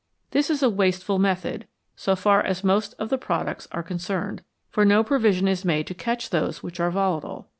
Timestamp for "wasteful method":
0.71-1.67